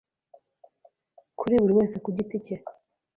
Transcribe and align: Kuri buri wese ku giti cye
Kuri 1.39 1.53
buri 1.61 1.73
wese 1.77 1.95
ku 2.03 2.09
giti 2.15 2.37
cye 2.45 2.55